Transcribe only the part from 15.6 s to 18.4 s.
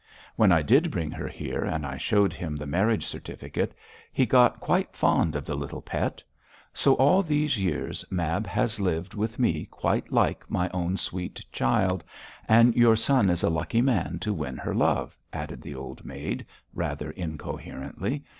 the old maid, rather incoherently.